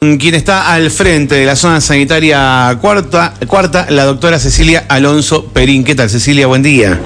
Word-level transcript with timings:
Quien 0.00 0.36
está 0.36 0.72
al 0.72 0.92
frente 0.92 1.34
de 1.34 1.44
la 1.44 1.56
zona 1.56 1.80
sanitaria 1.80 2.78
cuarta, 2.80 3.34
cuarta, 3.48 3.88
la 3.90 4.04
doctora 4.04 4.38
Cecilia 4.38 4.84
Alonso 4.88 5.46
Perín. 5.46 5.82
¿Qué 5.82 5.96
tal, 5.96 6.08
Cecilia? 6.08 6.46
Buen 6.46 6.62
día. 6.62 7.00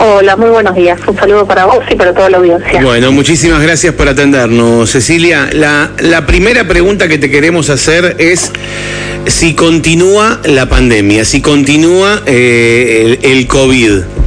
Hola, 0.00 0.34
muy 0.34 0.50
buenos 0.50 0.74
días. 0.74 0.98
Un 1.06 1.16
saludo 1.16 1.46
para 1.46 1.66
vos 1.66 1.84
y 1.88 1.94
para 1.94 2.12
toda 2.12 2.28
la 2.28 2.38
audiencia. 2.38 2.82
Bueno, 2.82 3.12
muchísimas 3.12 3.62
gracias 3.62 3.94
por 3.94 4.08
atendernos, 4.08 4.90
Cecilia. 4.90 5.48
La, 5.52 5.92
la 6.00 6.26
primera 6.26 6.66
pregunta 6.66 7.06
que 7.06 7.18
te 7.18 7.30
queremos 7.30 7.70
hacer 7.70 8.16
es 8.18 8.50
si 9.28 9.54
continúa 9.54 10.40
la 10.42 10.68
pandemia, 10.68 11.24
si 11.24 11.40
continúa 11.40 12.20
eh, 12.26 13.16
el, 13.22 13.30
el 13.30 13.46
COVID. 13.46 14.21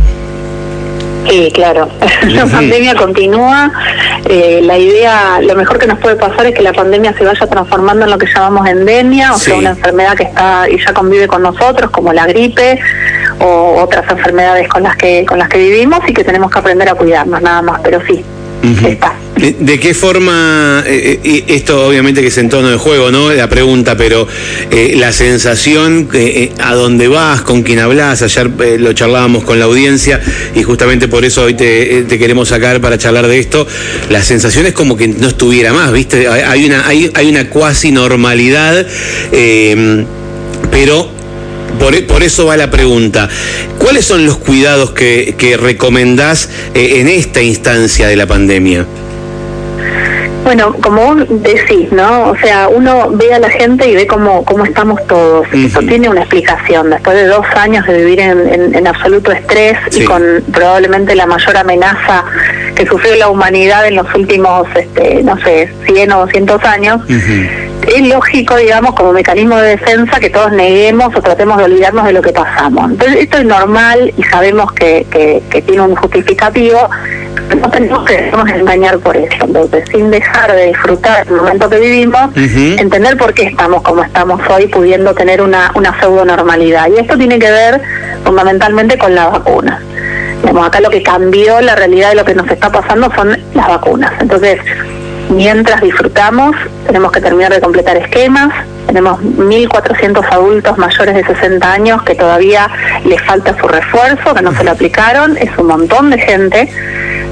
Sí, 1.30 1.52
claro. 1.54 1.88
La 2.28 2.46
pandemia 2.46 2.96
continúa. 2.96 3.71
Eh, 4.30 4.62
la 4.64 4.78
idea, 4.78 5.39
lo 5.42 5.55
mejor 5.55 5.78
que 5.80 5.88
nos 5.88 6.00
puede 6.00 6.16
pasar 6.16 6.46
es 6.48 6.54
que 6.55 6.62
la 6.62 6.74
pandemia 6.74 7.14
se 7.18 7.24
vaya 7.24 7.48
transformando 7.48 8.05
en 8.05 8.12
lo 8.12 8.18
que 8.18 8.28
llamamos 8.28 8.68
endemia, 8.68 9.34
o 9.34 9.38
Sí. 9.38 9.46
sea, 9.52 9.56
una 9.60 9.70
enfermedad 9.71 10.15
que 10.15 10.24
está 10.24 10.68
y 10.70 10.78
ya 10.84 10.93
convive 10.93 11.28
con 11.28 11.42
nosotros, 11.42 11.89
como 11.92 12.14
la 12.14 12.25
gripe 12.25 12.79
o 13.39 13.82
otras 13.84 14.10
enfermedades 14.10 14.68
con 14.70 14.84
las 14.84 14.96
que 14.96 15.25
con 15.25 15.38
las 15.39 15.50
que 15.50 15.57
vivimos 15.57 16.00
y 16.07 16.14
que 16.14 16.24
tenemos 16.24 16.50
que 16.51 16.60
aprender 16.60 16.89
a 16.89 16.96
cuidarnos, 16.96 17.42
nada 17.42 17.62
más. 17.62 17.79
Pero 17.84 18.00
sí, 18.07 18.23
Está. 18.87 19.15
¿De, 19.36 19.79
qué 19.79 19.93
forma, 19.93 20.82
eh, 20.87 21.19
eh, 21.23 21.43
esto 21.50 21.86
obviamente 21.86 22.21
que 22.21 22.28
es 22.28 22.37
en 22.37 22.50
tono 22.50 22.69
de 22.69 22.78
juego, 22.78 23.11
¿no? 23.11 23.32
La 23.33 23.50
pregunta, 23.50 23.97
pero 23.97 24.28
eh, 24.71 24.93
la 24.96 25.11
sensación, 25.11 26.07
que, 26.07 26.43
eh, 26.43 26.51
a 26.60 26.73
dónde 26.73 27.09
vas, 27.09 27.42
con 27.42 27.61
quién 27.61 27.79
hablas, 27.79 28.21
ayer 28.21 28.50
lo 28.79 28.93
charlábamos 28.93 29.43
con 29.43 29.59
la 29.59 29.65
audiencia 29.65 30.21
y 30.56 30.64
justamente 30.64 31.09
por 31.09 31.25
eso 31.25 31.43
hoy 31.43 31.54
te, 31.54 32.03
te 32.03 32.17
queremos 32.17 32.47
sacar 32.47 32.80
para 32.80 32.97
charlar 32.97 33.28
de 33.28 33.38
esto, 33.38 33.67
la 34.09 34.23
sensación 34.23 34.66
es 34.67 34.73
como 34.73 34.95
que 34.95 35.09
no 35.09 35.28
estuviera 35.28 35.73
más, 35.73 35.92
¿viste? 35.92 36.28
Hay- 36.30 36.66
una, 36.66 36.88
hay, 36.88 37.11
hay 37.14 37.28
una 37.30 37.50
cuasi 37.50 37.92
normalidad, 37.92 38.88
pero 40.72 41.09
por, 41.78 42.06
por 42.08 42.23
eso 42.23 42.45
va 42.45 42.58
la 42.58 42.70
pregunta. 42.72 43.30
¿Cuáles 43.78 44.06
son 44.06 44.26
los 44.26 44.38
cuidados 44.38 44.92
que, 44.92 45.36
que 45.38 45.58
recomendás 45.58 46.50
eh, 46.73 47.00
en 47.02 47.08
esta 47.08 47.42
instancia 47.42 48.08
de 48.08 48.16
la 48.16 48.26
pandemia? 48.28 48.86
Bueno, 50.44 50.76
como 50.80 51.03
vos 51.16 51.26
decís, 51.42 51.92
¿no? 51.92 52.30
O 52.30 52.38
sea, 52.38 52.68
uno 52.68 53.09
ve 53.14 53.34
a 53.34 53.40
la 53.40 53.50
gente 53.50 53.90
y 53.90 53.96
ve 53.96 54.06
cómo, 54.06 54.46
cómo 54.46 54.64
estamos 54.64 55.00
todos. 55.08 55.48
Eso 55.52 55.80
Ujú. 55.80 55.88
tiene 55.88 56.08
una 56.08 56.22
explicación. 56.22 56.92
Después 56.92 57.16
de 57.18 57.26
dos 57.26 57.44
años 57.56 57.84
de 57.88 57.98
vivir 57.98 58.20
en, 58.20 58.48
en- 58.53 58.76
en 58.76 58.88
absoluto 58.88 59.31
estrés 59.31 59.76
Sí. 59.90 60.03
y 60.03 60.06
con 60.06 60.22
probablemente 60.53 61.16
la 61.16 61.26
mayor 61.26 61.58
amenaza 61.58 62.26
que 62.76 62.86
sufrió 62.86 63.16
la 63.16 63.30
humanidad 63.30 63.88
en 63.88 63.96
los 63.96 64.06
últimos, 64.14 64.68
este, 64.76 65.23
no 65.23 65.36
sé, 65.44 65.73
100 65.88 66.12
o 66.12 66.20
200 66.20 66.64
años, 66.64 67.02
es 67.95 68.08
lógico, 68.08 68.56
digamos, 68.56 68.94
como 68.95 69.12
mecanismo 69.12 69.58
de 69.58 69.70
defensa 69.78 70.20
que 70.20 70.30
todos 70.30 70.52
neguemos 70.52 71.16
o 71.16 71.22
tratemos 71.22 71.58
de 71.58 71.66
olvidarnos 71.66 72.06
de 72.06 72.14
lo 72.14 72.22
que 72.22 72.31
pasamos. 72.31 72.92
Entonces, 72.92 73.18
esto 73.22 73.38
es 73.38 73.45
normal 73.45 74.14
y 74.18 74.23
sabemos 74.23 74.72
que, 74.73 75.06
que, 75.09 75.42
que 75.50 75.62
tiene 75.62 75.81
un 75.81 75.96
justificativo, 75.96 76.90
pero 77.48 77.62
no 77.62 77.70
tenemos 77.70 78.06
que 78.06 78.14
dejarnos 78.14 78.50
engañar 78.50 79.00
por 79.00 79.16
eso. 79.16 79.38
Entonces, 79.42 79.84
sin 79.92 80.09
dejar 80.09 80.52
de 80.53 80.68
disfrutar 80.68 81.28
el 81.28 81.36
momento 81.36 81.70
que 81.70 81.80
vivimos, 81.80 82.30
entender 82.36 83.18
por 83.18 83.34
qué 83.34 83.44
estamos 83.44 83.81
como 83.81 84.03
estamos 84.03 84.42
hoy, 84.50 84.68
pudiendo 84.68 85.14
tener 85.14 85.42
una, 85.42 85.72
una 85.76 85.98
pseudo 86.00 86.26
normalidad. 86.26 86.88
Y 86.96 87.00
esto 87.00 87.18
tiene 87.18 87.40
que 87.40 87.52
ver 87.52 87.81
fundamentalmente 88.23 88.98
con 88.98 89.14
la 89.14 89.28
vacuna. 89.28 89.81
Digamos, 90.42 90.68
acá 90.68 90.80
lo 90.80 90.90
que 90.90 91.02
cambió 91.02 91.62
la 91.62 91.76
realidad 91.76 92.09
de 92.09 92.16
lo 92.16 92.26
que 92.26 92.36
nos 92.36 92.50
está 92.50 92.72
pasando 92.72 93.12
son 93.16 93.38
las 93.53 93.68
vacunas. 93.68 94.14
Entonces, 94.20 94.59
mientras 95.30 95.81
disfrutamos, 95.81 96.56
tenemos 96.86 97.12
que 97.12 97.22
terminar 97.22 97.54
de 97.54 97.62
completar 97.62 97.98
esquemas. 97.98 98.54
Tenemos 98.88 99.20
1.400 99.20 100.26
adultos 100.31 100.78
mayores 100.78 101.16
de 101.16 101.26
60 101.26 101.72
años 101.72 102.04
que 102.04 102.16
todavía 102.16 102.70
les 103.04 103.22
falta 103.23 103.58
su 103.59 103.68
refuerzo, 103.68 104.34
que 104.34 104.42
no 104.42 104.56
se 104.56 104.64
lo 104.64 104.72
aplicaron. 104.72 105.38
Es 105.38 105.50
un 105.58 105.68
montón 105.68 106.12
de 106.12 106.19
gente. 106.19 106.69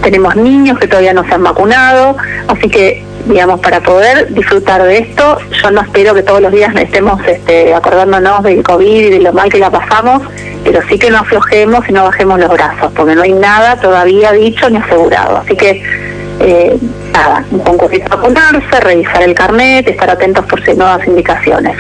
Tenemos 0.02 0.36
niños 0.36 0.80
que 0.80 0.88
todavía 0.88 1.14
no 1.14 1.24
se 1.26 1.34
han 1.36 1.44
vacunado. 1.44 2.18
Así 2.48 2.70
que, 2.70 3.04
digamos, 3.26 3.60
para 3.60 3.82
poder 3.82 4.34
disfrutar 4.34 4.84
de 4.84 4.98
esto, 4.98 5.38
yo 5.62 5.72
no 5.72 5.82
espero 5.82 6.14
que 6.14 6.24
todos 6.24 6.42
los 6.42 6.52
días 6.52 6.76
estemos 6.76 7.22
este, 7.26 7.74
acordándonos 7.74 8.44
del 8.44 8.64
COVID 8.64 9.06
y 9.06 9.10
de 9.12 9.20
lo 9.20 9.32
mal 9.32 9.50
que 9.50 9.60
la 9.60 9.70
pasamos, 9.70 10.24
pero 10.64 10.82
sí 10.90 10.98
que 10.98 11.12
no 11.12 11.20
aflojemos 11.20 11.88
y 11.88 11.94
no 11.94 12.04
bajemos 12.04 12.40
los 12.40 12.50
brazos, 12.50 12.92
porque 12.96 13.16
no 13.16 13.22
hay 13.22 13.34
nada 13.34 13.80
todavía 13.80 14.32
dicho 14.32 14.70
ni 14.70 14.78
asegurado. 14.78 15.38
Así 15.38 15.56
que 15.56 16.13
eh, 16.44 16.78
nada, 17.14 17.46
concurrir 17.64 18.04
a 18.04 18.16
vacunarse, 18.16 18.80
revisar 18.82 19.24
el 19.24 19.34
carnet, 19.34 19.88
estar 19.88 20.10
atentos 20.10 20.46
por 20.46 20.64
si 20.64 20.74
nuevas 20.74 21.06
indicaciones. 21.08 21.76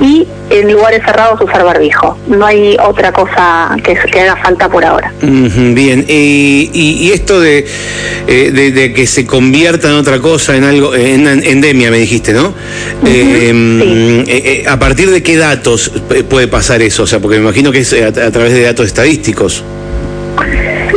Y 0.00 0.26
en 0.50 0.72
lugares 0.72 1.02
cerrados 1.04 1.40
usar 1.40 1.64
barbijo. 1.64 2.16
No 2.28 2.46
hay 2.46 2.76
otra 2.84 3.12
cosa 3.12 3.76
que, 3.82 3.94
que 3.96 4.20
haga 4.20 4.36
falta 4.36 4.68
por 4.68 4.84
ahora. 4.84 5.12
Bien, 5.20 6.04
y, 6.08 6.70
y- 6.72 7.06
y 7.06 7.10
esto 7.12 7.40
de, 7.40 7.66
eh, 8.26 8.50
de, 8.52 8.70
de 8.70 8.92
que 8.94 9.06
se 9.06 9.26
convierta 9.26 9.88
en 9.88 9.94
otra 9.94 10.20
cosa, 10.20 10.56
en 10.56 10.64
algo, 10.64 10.94
en 10.94 11.26
en 11.26 11.44
endemia, 11.44 11.90
me 11.90 11.98
dijiste, 11.98 12.32
¿no? 12.32 12.54
Eh, 13.04 13.50
sí. 14.24 14.30
eh, 14.30 14.62
eh, 14.62 14.64
¿A 14.68 14.78
partir 14.78 15.10
de 15.10 15.22
qué 15.22 15.36
datos 15.36 15.90
puede 16.30 16.46
pasar 16.48 16.80
eso? 16.82 17.02
O 17.02 17.06
sea, 17.06 17.18
porque 17.18 17.38
me 17.38 17.44
imagino 17.44 17.72
que 17.72 17.80
es 17.80 17.92
a, 17.92 18.06
a 18.08 18.30
través 18.30 18.52
de 18.52 18.62
datos 18.62 18.86
estadísticos. 18.86 19.64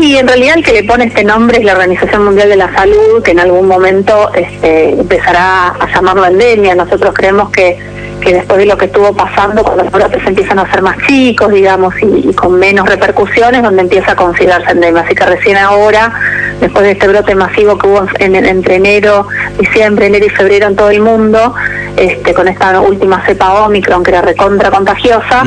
Y 0.02 0.18
en 0.18 0.28
realidad 0.28 0.56
el 0.58 0.64
que 0.64 0.74
le 0.74 0.84
pone 0.84 1.06
este 1.06 1.24
nombre 1.24 1.60
es 1.60 1.64
la 1.64 1.74
Organización 1.74 2.26
Mundial 2.26 2.50
de 2.50 2.56
la 2.56 2.74
Salud, 2.74 3.22
que 3.24 3.32
en 3.32 3.40
algún 3.40 3.68
momento 3.68 4.32
este, 4.34 4.90
empezará 4.94 5.68
a 5.68 5.88
llamarlo 5.94 6.26
endemia. 6.26 6.74
Nosotros 6.74 7.14
creemos 7.14 7.52
que, 7.52 7.78
que 8.20 8.34
después 8.34 8.58
de 8.58 8.66
lo 8.66 8.78
que 8.78 8.86
estuvo 8.86 9.14
pasando, 9.16 9.64
cuando 9.64 9.84
los 9.84 9.92
brotes 9.94 10.26
empiezan 10.26 10.58
a 10.58 10.70
ser 10.72 10.82
más 10.82 10.98
chicos, 11.08 11.52
digamos, 11.52 11.94
y, 12.02 12.34
con 12.34 12.58
menos 12.58 12.88
repercusiones, 12.90 13.62
donde 13.62 13.84
empieza 13.84 14.14
a 14.14 14.16
considerarse 14.16 14.72
endemia. 14.72 15.04
Así 15.04 15.14
que 15.14 15.24
recién 15.26 15.58
ahora, 15.58 16.12
después 16.60 16.84
de 16.84 16.92
este 16.94 17.08
brote 17.08 17.36
masivo 17.36 17.78
que 17.78 17.88
hubo 17.88 18.04
en- 18.18 18.36
entre 18.44 18.76
enero, 18.76 19.28
diciembre, 19.60 20.08
enero 20.08 20.26
y 20.26 20.30
febrero 20.30 20.66
en 20.68 20.76
todo 20.76 20.90
el 20.90 21.02
mundo, 21.02 21.54
este, 21.96 22.34
con 22.34 22.48
esta 22.48 22.80
última 22.82 23.24
cepa 23.26 23.66
Omicron, 23.66 24.02
que 24.04 24.10
era 24.12 24.22
recontra 24.22 24.72
contagiosa. 24.72 25.44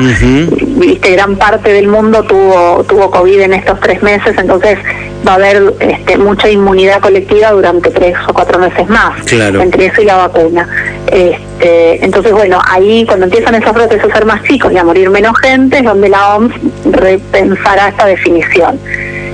Viste 0.75 1.11
gran 1.11 1.35
parte 1.37 1.71
del 1.73 1.87
mundo 1.87 2.23
tuvo 2.23 2.83
tuvo 2.83 3.09
covid 3.09 3.41
en 3.41 3.53
estos 3.53 3.79
tres 3.79 4.01
meses 4.03 4.35
entonces 4.37 4.77
va 5.27 5.31
a 5.33 5.35
haber 5.35 5.73
este, 5.79 6.17
mucha 6.17 6.49
inmunidad 6.49 6.99
colectiva 6.99 7.51
durante 7.51 7.89
tres 7.89 8.15
o 8.27 8.33
cuatro 8.33 8.59
meses 8.59 8.87
más 8.89 9.21
Claro. 9.23 9.61
entre 9.61 9.85
eso 9.87 10.01
y 10.01 10.05
la 10.05 10.17
vacuna 10.17 10.67
este, 11.07 12.03
entonces 12.03 12.31
bueno 12.33 12.59
ahí 12.69 13.05
cuando 13.05 13.25
empiezan 13.25 13.55
esos 13.55 13.73
brotes 13.73 14.03
a 14.03 14.13
ser 14.13 14.25
más 14.25 14.43
chicos 14.43 14.71
y 14.73 14.77
a 14.77 14.83
morir 14.83 15.09
menos 15.09 15.33
gente 15.39 15.77
es 15.79 15.83
donde 15.83 16.09
la 16.09 16.35
OMS 16.35 16.53
repensará 16.91 17.89
esta 17.89 18.05
definición 18.05 18.79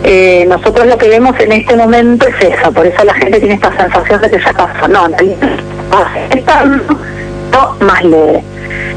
Eh, 0.03 0.45
nosotros 0.47 0.87
lo 0.87 0.97
que 0.97 1.07
vemos 1.09 1.39
en 1.39 1.51
este 1.51 1.75
momento 1.75 2.25
es 2.27 2.35
eso, 2.57 2.71
por 2.71 2.87
eso 2.87 3.03
la 3.03 3.13
gente 3.13 3.39
tiene 3.39 3.53
esta 3.53 3.71
sensación 3.77 4.19
de 4.19 4.31
que 4.31 4.39
ya 4.39 4.51
pasó. 4.51 4.87
No, 4.87 5.07
realidad 5.07 5.37
está 6.31 6.65
no, 6.65 7.75
más 7.81 8.03
leve. 8.03 8.43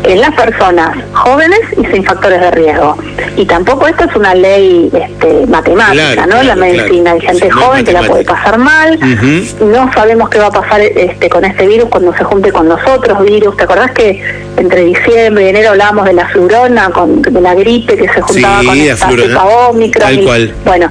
En 0.05 0.21
las 0.21 0.35
personas 0.35 0.97
jóvenes 1.13 1.61
y 1.81 1.85
sin 1.87 2.05
factores 2.05 2.39
de 2.41 2.51
riesgo. 2.51 2.97
Y 3.37 3.47
tampoco 3.47 3.87
esto 3.87 4.05
es 4.05 4.15
una 4.15 4.35
ley 4.35 4.91
este, 4.93 5.47
matemática, 5.47 6.13
Claro, 6.13 6.27
¿no? 6.31 6.37
la 6.43 6.55
claro, 6.55 6.61
medicina. 6.61 7.13
claro. 7.13 7.17
Hay 7.21 7.27
gente 7.27 7.49
no 7.49 7.57
joven 7.61 7.85
que 7.85 7.93
la 7.93 8.03
puede 8.03 8.25
pasar 8.25 8.59
mal. 8.59 8.99
No 9.61 9.91
sabemos 9.95 10.29
qué 10.29 10.39
va 10.39 10.47
a 10.49 10.51
pasar 10.51 10.81
este, 10.83 11.29
con 11.31 11.45
este 11.45 11.67
virus 11.67 11.89
cuando 11.89 12.15
se 12.17 12.23
junte 12.25 12.53
con 12.53 12.69
los 12.69 12.79
otros 12.87 13.23
virus. 13.25 13.57
¿Te 13.57 13.65
acordás 13.65 13.93
que 13.93 14.23
entre 14.59 14.85
diciembre 14.85 15.47
y 15.47 15.49
enero 15.49 15.71
hablábamos 15.71 16.05
de 16.05 16.13
la 16.13 16.29
flurona, 16.29 16.91
con, 16.91 17.23
de 17.23 17.41
la 17.41 17.55
gripe 17.55 17.97
que 17.97 18.09
se 18.09 18.21
juntaba 18.21 18.61
Sí, 18.61 18.67
con 18.67 18.79
la 18.79 18.85
esta 18.93 19.07
flurona. 19.09 19.29
cepa 19.41 19.45
Omicron? 19.71 20.03
Tal 20.07 20.19
y- 20.21 20.25
cual. 20.25 20.55
Bueno, 20.67 20.91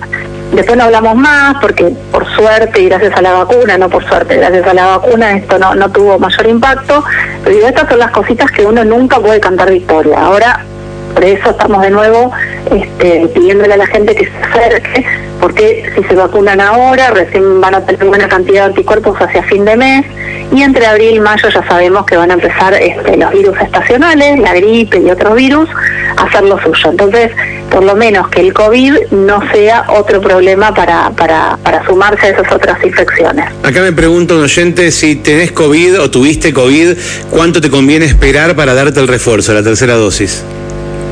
después 0.53 0.77
no 0.77 0.85
hablamos 0.85 1.15
más 1.15 1.55
porque 1.61 1.93
por 2.11 2.25
suerte 2.35 2.81
y 2.81 2.85
gracias 2.85 3.15
a 3.17 3.21
la 3.21 3.33
vacuna, 3.33 3.77
no 3.77 3.89
por 3.89 4.07
suerte, 4.07 4.37
gracias 4.37 4.67
a 4.67 4.73
la 4.73 4.97
vacuna 4.97 5.33
esto 5.33 5.57
no, 5.59 5.75
no 5.75 5.91
tuvo 5.91 6.19
mayor 6.19 6.47
impacto. 6.47 7.03
Pero 7.43 7.55
digo, 7.55 7.67
estas 7.67 7.89
son 7.89 7.99
las 7.99 8.11
cositas 8.11 8.51
que 8.51 8.65
uno 8.65 8.83
nunca 8.83 9.19
puede 9.19 9.39
cantar 9.39 9.71
victoria. 9.71 10.19
Ahora, 10.19 10.65
por 11.13 11.23
eso 11.23 11.51
estamos 11.51 11.81
de 11.81 11.91
nuevo 11.91 12.31
este, 12.71 13.27
pidiéndole 13.33 13.73
a 13.73 13.77
la 13.77 13.87
gente 13.87 14.15
que 14.15 14.25
se 14.25 14.37
acerque, 14.37 15.05
porque 15.39 15.91
si 15.95 16.03
se 16.03 16.15
vacunan 16.15 16.59
ahora, 16.59 17.11
recién 17.11 17.61
van 17.61 17.75
a 17.75 17.85
tener 17.85 18.05
buena 18.05 18.27
cantidad 18.27 18.61
de 18.61 18.67
anticuerpos 18.69 19.15
hacia 19.21 19.43
fin 19.43 19.65
de 19.65 19.77
mes, 19.77 20.05
y 20.51 20.61
entre 20.61 20.85
abril 20.85 21.15
y 21.15 21.19
mayo 21.19 21.49
ya 21.49 21.67
sabemos 21.67 22.05
que 22.05 22.17
van 22.17 22.31
a 22.31 22.35
empezar 22.35 22.73
este, 22.73 23.17
los 23.17 23.31
virus 23.31 23.59
estacionales, 23.59 24.39
la 24.39 24.53
gripe 24.53 24.99
y 24.99 25.11
otros 25.11 25.35
virus, 25.35 25.69
a 26.17 26.23
hacer 26.23 26.43
lo 26.43 26.59
suyo. 26.61 26.91
Entonces, 26.91 27.31
por 27.73 27.83
lo 27.83 27.95
menos 27.95 28.29
que 28.29 28.41
el 28.41 28.53
COVID 28.53 28.93
no 29.11 29.41
sea 29.51 29.85
otro 29.89 30.21
problema 30.21 30.73
para, 30.75 31.09
para, 31.09 31.57
para 31.63 31.83
sumarse 31.85 32.27
a 32.27 32.29
esas 32.29 32.51
otras 32.51 32.77
infecciones. 32.85 33.45
Acá 33.63 33.81
me 33.81 33.91
pregunta 33.91 34.35
un 34.35 34.43
oyente 34.43 34.91
si 34.91 35.15
tenés 35.15 35.51
COVID 35.51 35.99
o 35.99 36.11
tuviste 36.11 36.53
COVID, 36.53 36.95
¿cuánto 37.31 37.59
te 37.59 37.71
conviene 37.71 38.05
esperar 38.05 38.55
para 38.55 38.75
darte 38.75 38.99
el 38.99 39.07
refuerzo, 39.07 39.53
la 39.53 39.63
tercera 39.63 39.95
dosis? 39.95 40.43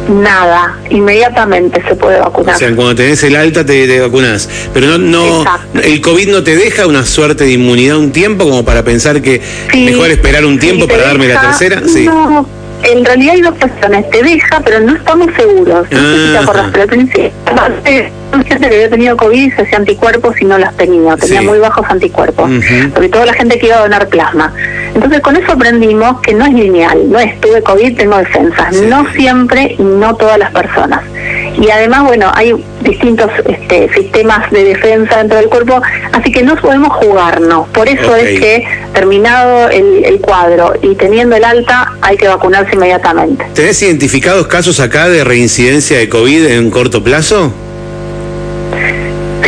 Nada, 0.08 0.78
inmediatamente 0.90 1.82
se 1.88 1.96
puede 1.96 2.20
vacunar. 2.20 2.56
O 2.56 2.60
sea, 2.60 2.76
cuando 2.76 2.96
tenés 2.96 3.24
el 3.24 3.36
alta 3.36 3.66
te, 3.66 3.88
te 3.88 4.00
vacunás. 4.00 4.48
Pero 4.74 5.00
no, 5.00 5.44
no 5.44 5.82
el 5.82 6.00
COVID 6.02 6.30
no 6.30 6.44
te 6.44 6.56
deja 6.56 6.86
una 6.86 7.06
suerte 7.06 7.44
de 7.46 7.54
inmunidad 7.54 7.98
un 7.98 8.12
tiempo 8.12 8.44
como 8.44 8.64
para 8.64 8.84
pensar 8.84 9.22
que 9.22 9.42
mejor 9.74 10.12
esperar 10.12 10.46
un 10.46 10.60
tiempo 10.60 10.88
para 10.88 11.04
darme 11.04 11.28
la 11.28 11.42
tercera. 11.42 11.82
Sí. 11.88 12.06
No, 12.06 12.46
en 12.84 13.06
realidad 13.06 13.36
hay 13.36 13.42
dos 13.42 13.56
cuestiones. 13.56 14.10
Te 14.10 14.24
deja, 14.24 14.62
pero 14.64 14.80
no 14.80 14.96
estamos 14.96 15.28
seguros. 15.36 15.88
No 15.92 16.00
sé 16.00 16.26
si 16.26 16.32
te 16.32 16.38
acordás, 16.38 16.70
pero 16.72 16.84
al 16.84 16.90
principio 16.90 17.32
gente 18.46 18.70
que 18.70 18.76
había 18.76 18.90
tenido 18.90 19.18
COVID 19.18 19.48
y 19.48 19.52
se 19.52 19.62
hacía 19.62 19.78
anticuerpos 19.78 20.40
y 20.42 20.46
no 20.46 20.58
las 20.58 20.76
tenía, 20.78 21.16
tenía 21.18 21.42
muy 21.42 21.60
bajos 21.60 21.86
anticuerpos, 21.90 22.50
sobre 22.94 23.10
todo 23.10 23.26
la 23.26 23.34
gente 23.34 23.60
que 23.60 23.68
iba 23.68 23.78
a 23.78 23.82
donar 23.82 24.08
plasma. 24.08 24.54
Entonces 24.94 25.22
con 25.22 25.36
eso 25.36 25.54
aprendimos 25.54 26.22
que 26.22 26.34
no 26.34 26.46
es 26.46 26.54
lineal, 26.54 27.10
no 27.10 27.20
es 27.20 27.40
tuve 27.40 27.62
COVID, 27.62 27.98
tengo 27.98 28.18
defensas, 28.18 28.74
no 28.82 29.10
siempre 29.14 29.76
y 29.78 29.84
no 29.84 30.16
todas 30.16 30.38
las 30.38 30.52
personas. 30.52 31.02
Y 31.60 31.70
además, 31.70 32.04
bueno, 32.04 32.32
hay 32.34 32.54
distintos 32.82 33.30
este, 33.46 33.94
sistemas 33.94 34.50
de 34.52 34.64
defensa 34.64 35.18
dentro 35.18 35.38
del 35.38 35.50
cuerpo, 35.50 35.82
así 36.12 36.32
que 36.32 36.44
no 36.44 36.56
podemos 36.56 36.94
jugarnos. 36.94 37.68
Por 37.70 37.88
eso 37.88 38.16
es 38.16 38.40
que 38.40 38.66
terminado 38.94 39.70
el, 39.70 40.04
el, 40.06 40.20
cuadro 40.20 40.74
y 40.82 40.96
teniendo 40.96 41.36
el 41.36 41.44
alta, 41.44 41.94
hay 42.02 42.18
que 42.18 42.28
vacunarse 42.28 42.76
inmediatamente. 42.76 43.46
¿Tenés 43.54 43.82
identificados 43.82 44.48
casos 44.48 44.80
acá 44.80 45.10
de 45.10 45.24
reincidencia 45.24 45.98
de 45.98 46.10
COVID 46.10 46.48
en 46.48 46.72
corto 46.72 47.04
plazo? 47.04 47.54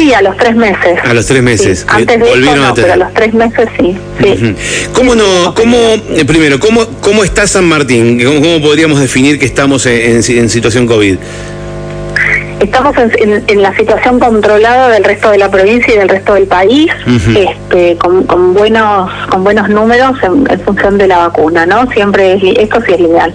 Sí, 0.04 0.14
a 0.14 0.22
los 0.22 0.36
tres 0.36 0.54
meses. 0.54 1.00
A 1.02 1.14
los 1.14 1.26
tres 1.26 1.42
meses. 1.42 1.86
Antes 1.88 2.20
de 2.20 2.26
Volvieron 2.26 2.66
a 2.66 2.74
pero 2.74 2.92
a 2.92 2.98
los 2.98 3.14
tres 3.14 3.34
meses 3.34 3.70
sí. 3.80 3.96
sí. 4.22 4.56
¿Cómo 4.92 5.16
no, 5.16 5.56
cómo, 5.56 5.78
eh, 5.78 6.26
primero, 6.28 6.60
cómo, 6.60 6.86
cómo 7.00 7.24
está 7.24 7.48
San 7.48 7.64
Martín? 7.64 8.22
¿Cómo, 8.22 8.62
podríamos 8.62 9.00
definir 9.00 9.40
que 9.40 9.46
estamos 9.46 9.86
en, 9.86 10.22
en 10.28 10.50
situación 10.50 10.88
COVID? 10.88 11.18
Estamos 12.64 12.96
en, 12.98 13.62
la 13.62 13.76
situación 13.76 14.20
controlada 14.20 14.90
del 14.90 15.04
resto 15.04 15.30
de 15.32 15.38
la 15.38 15.50
provincia 15.50 15.94
y 15.94 15.98
del 15.98 16.10
resto 16.10 16.34
del 16.34 16.48
país, 16.48 16.92
este, 17.36 17.98
con, 17.98 18.54
buenos 18.54 19.12
con 19.30 19.44
buenos 19.44 19.70
números 19.70 20.18
en, 20.24 20.60
función 20.62 20.98
de 20.98 21.08
la 21.08 21.18
vacuna, 21.20 21.66
¿no? 21.66 21.90
Siempre 21.92 22.40
esto 22.62 22.82
sí 22.86 22.94
es 22.94 23.00
lineal. 23.00 23.34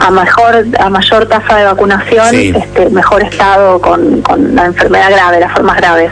A 0.00 0.10
mejor 0.10 0.64
a 0.78 0.90
mayor 0.90 1.26
tasa 1.26 1.56
de 1.56 1.64
vacunación, 1.64 2.34
este, 2.34 2.90
mejor 2.90 3.22
estado 3.22 3.80
con, 3.80 4.22
la 4.54 4.66
enfermedad 4.66 5.10
grave, 5.10 5.40
las 5.40 5.52
formas 5.52 5.76
graves. 5.76 6.10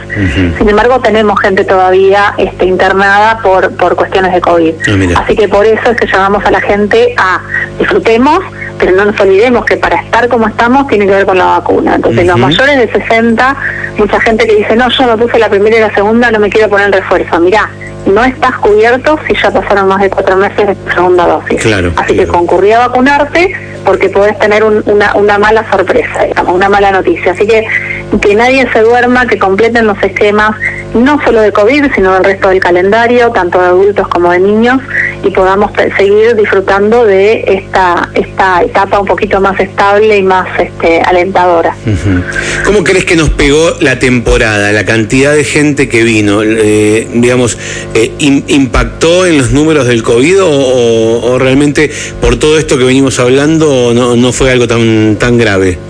Sin 0.58 0.68
embargo, 0.68 1.00
tenemos 1.00 1.40
gente 1.40 1.64
todavía 1.64 2.34
este, 2.36 2.66
internada 2.66 3.38
por 3.42 3.74
por 3.76 3.96
cuestiones 3.96 4.32
de 4.32 4.40
COVID. 4.40 4.74
Ah, 5.16 5.22
Así 5.24 5.36
que 5.36 5.48
por 5.48 5.64
eso 5.64 5.90
es 5.90 5.96
que 5.96 6.06
llamamos 6.06 6.44
a 6.44 6.50
la 6.50 6.60
gente 6.60 7.14
a 7.16 7.40
disfrutemos 7.78 8.40
pero 8.78 8.92
no 8.92 9.06
nos 9.06 9.20
olvidemos 9.20 9.64
que 9.64 9.76
para 9.76 9.96
estar 9.96 10.28
como 10.28 10.48
estamos 10.48 10.86
tiene 10.88 11.06
que 11.06 11.12
ver 11.12 11.26
con 11.26 11.38
la 11.38 11.46
vacuna. 11.46 11.96
Entonces, 11.96 12.26
los 12.26 12.38
mayores 12.38 12.76
de 12.78 12.92
60, 12.92 13.56
mucha 13.98 14.20
gente 14.20 14.46
que 14.46 14.56
dice, 14.56 14.76
no, 14.76 14.88
yo 14.88 15.06
no 15.06 15.18
puse 15.18 15.38
la 15.38 15.48
primera 15.48 15.76
y 15.76 15.80
la 15.80 15.94
segunda, 15.94 16.30
no 16.30 16.38
me 16.38 16.50
quiero 16.50 16.68
poner 16.68 16.90
refuerzo. 16.90 17.40
Mirá, 17.40 17.68
no 18.06 18.24
estás 18.24 18.56
cubierto 18.58 19.18
si 19.26 19.34
ya 19.34 19.50
pasaron 19.50 19.88
más 19.88 20.00
de 20.00 20.10
cuatro 20.10 20.36
meses 20.36 20.66
de 20.66 20.74
tu 20.74 20.90
segunda 20.90 21.26
dosis. 21.26 21.60
Claro, 21.60 21.92
Así 21.96 22.16
que 22.16 22.26
concurrí 22.26 22.72
a 22.72 22.80
vacunarte 22.80 23.54
porque 23.84 24.08
podés 24.08 24.38
tener 24.38 24.64
una, 24.64 25.14
una 25.14 25.38
mala 25.38 25.68
sorpresa, 25.70 26.24
digamos, 26.24 26.54
una 26.54 26.68
mala 26.68 26.90
noticia. 26.90 27.32
Así 27.32 27.46
que 27.46 27.66
que 28.20 28.34
nadie 28.34 28.66
se 28.72 28.80
duerma, 28.80 29.26
que 29.26 29.38
completen 29.38 29.86
los 29.86 30.02
esquemas, 30.02 30.52
no 30.94 31.22
solo 31.22 31.42
de 31.42 31.52
COVID, 31.52 31.92
sino 31.94 32.14
del 32.14 32.24
resto 32.24 32.48
del 32.48 32.60
calendario, 32.60 33.30
tanto 33.30 33.60
de 33.60 33.66
adultos 33.66 34.08
como 34.08 34.30
de 34.32 34.40
niños, 34.40 34.80
y 35.22 35.30
podamos 35.30 35.70
seguir 35.96 36.36
disfrutando 36.36 37.04
de 37.04 37.44
esta, 37.46 38.08
esta 38.14 38.62
etapa 38.62 39.00
un 39.00 39.06
poquito 39.06 39.40
más 39.40 39.58
estable 39.58 40.18
y 40.18 40.22
más 40.22 40.48
este, 40.58 41.00
alentadora. 41.02 41.74
¿Cómo 42.64 42.84
crees 42.84 43.04
que 43.04 43.16
nos 43.16 43.30
pegó 43.30 43.74
la 43.80 43.98
temporada, 43.98 44.72
la 44.72 44.84
cantidad 44.84 45.34
de 45.34 45.44
gente 45.44 45.88
que 45.88 46.02
vino? 46.02 46.42
Eh, 46.42 47.08
digamos, 47.14 47.58
eh, 47.94 48.12
¿impactó 48.18 49.26
en 49.26 49.38
los 49.38 49.50
números 49.52 49.86
del 49.86 50.02
COVID 50.02 50.38
o, 50.42 51.38
realmente 51.38 51.90
por 52.20 52.36
todo 52.36 52.58
esto 52.58 52.78
que 52.78 52.84
venimos 52.84 53.18
hablando 53.18 53.92
no, 53.94 54.16
no 54.16 54.32
fue 54.32 54.50
algo 54.50 54.66
tan, 54.66 55.16
tan 55.16 55.38
grave? 55.38 55.87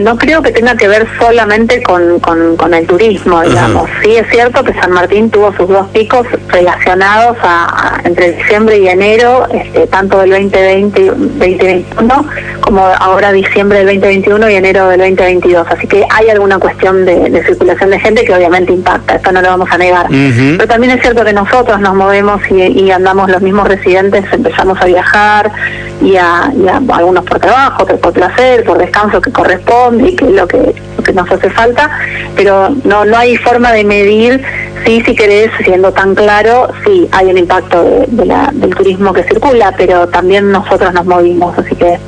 No 0.00 0.16
creo 0.16 0.40
que 0.40 0.50
tenga 0.50 0.74
que 0.76 0.88
ver 0.88 1.06
solamente 1.18 1.82
con, 1.82 2.18
con, 2.18 2.72
el 2.72 2.86
turismo, 2.86 3.42
digamos. 3.42 3.88
Sí 4.02 4.16
es 4.16 4.26
cierto 4.30 4.64
que 4.64 4.72
San 4.72 4.92
Martín 4.92 5.30
tuvo 5.30 5.52
sus 5.52 5.68
dos 5.68 5.86
picos 5.88 6.26
relacionados 6.48 7.36
a, 7.42 8.00
entre 8.02 8.32
diciembre 8.32 8.78
y 8.78 8.88
enero, 8.88 9.46
este, 9.52 9.86
tanto 9.88 10.20
del 10.20 10.30
2020 10.30 11.00
y 11.00 11.04
2021, 11.04 12.26
como 12.62 12.80
ahora 12.80 13.30
diciembre 13.32 13.84
del 13.84 14.00
2021 14.00 14.50
y 14.50 14.54
enero 14.54 14.88
del 14.88 15.00
2022. 15.00 15.66
Así 15.68 15.86
que 15.86 16.06
hay 16.10 16.30
alguna 16.30 16.58
cuestión 16.58 17.04
de, 17.04 17.44
circulación 17.44 17.90
de 17.90 18.00
gente 18.00 18.24
que 18.24 18.34
obviamente 18.34 18.72
impacta, 18.72 19.16
esto 19.16 19.32
no 19.32 19.42
lo 19.42 19.48
vamos 19.48 19.68
a 19.70 19.76
negar. 19.76 20.06
Pero 20.08 20.66
también 20.66 20.94
es 20.94 21.02
cierto 21.02 21.24
que 21.24 21.34
nosotros 21.34 21.78
nos 21.80 21.94
movemos 21.94 22.40
y, 22.50 22.90
andamos 22.90 23.28
los 23.28 23.42
mismos 23.42 23.68
residentes, 23.68 24.24
empezamos 24.32 24.80
a 24.80 24.86
viajar 24.86 25.52
y 26.00 26.16
a, 26.16 26.50
y 26.56 26.68
a 26.68 26.80
algunos 26.94 27.24
por 27.24 27.38
trabajo, 27.38 27.82
otros 27.82 27.98
por 28.00 28.12
placer, 28.12 28.64
por 28.64 28.78
descanso 28.78 29.20
que 29.20 29.32
corresponde 29.32 29.73
y 30.00 30.16
que 30.16 30.24
es 30.24 30.32
lo 30.32 30.46
que, 30.46 30.74
que 31.04 31.12
nos 31.12 31.30
hace 31.30 31.50
falta, 31.50 31.90
pero 32.36 32.70
no, 32.84 33.04
no 33.04 33.16
hay 33.16 33.36
forma 33.36 33.72
de 33.72 33.84
medir 33.84 34.42
sí, 34.84 35.02
si 35.04 35.14
querés, 35.14 35.50
siendo 35.64 35.92
tan 35.92 36.14
claro, 36.14 36.68
sí, 36.84 37.08
hay 37.12 37.26
un 37.26 37.38
impacto 37.38 37.82
de, 38.08 38.26
la, 38.26 38.50
del 38.52 38.74
turismo 38.74 39.12
que 39.12 39.22
circula, 39.24 39.72
pero 39.76 40.08
también 40.08 40.50
nosotros 40.50 40.92
nos 40.92 41.04
movimos, 41.06 41.56
así 41.58 41.74
que 41.74 41.98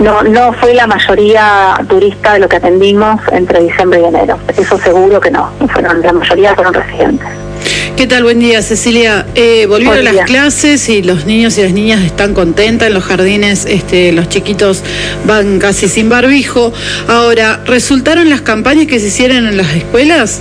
no, 0.00 0.22
no 0.22 0.52
fue 0.54 0.74
la 0.74 0.86
mayoría 0.86 1.74
turista 1.88 2.34
de 2.34 2.40
lo 2.40 2.48
que 2.48 2.56
atendimos 2.56 3.20
entre 3.30 3.60
diciembre 3.60 4.00
y 4.00 4.04
enero. 4.04 4.38
Eso 4.56 4.78
seguro 4.78 5.20
que 5.20 5.30
no, 5.30 5.50
fueron, 5.72 6.02
la 6.02 6.12
mayoría 6.12 6.54
fueron 6.54 6.74
residentes. 6.74 7.28
¿Qué 7.96 8.06
tal? 8.06 8.24
Buen 8.24 8.40
día, 8.40 8.62
Cecilia. 8.62 9.26
Eh, 9.34 9.66
volvieron 9.66 10.04
las 10.04 10.24
clases 10.26 10.88
y 10.88 11.02
los 11.02 11.26
niños 11.26 11.58
y 11.58 11.62
las 11.62 11.72
niñas 11.72 12.02
están 12.02 12.32
contentas 12.32 12.88
en 12.88 12.94
los 12.94 13.04
jardines. 13.04 13.66
Este, 13.66 14.12
los 14.12 14.28
chiquitos 14.28 14.82
van 15.26 15.58
casi 15.58 15.88
sin 15.88 16.08
barbijo. 16.08 16.72
Ahora, 17.06 17.60
¿resultaron 17.66 18.30
las 18.30 18.40
campañas 18.40 18.86
que 18.86 18.98
se 18.98 19.08
hicieron 19.08 19.46
en 19.46 19.56
las 19.58 19.74
escuelas? 19.74 20.40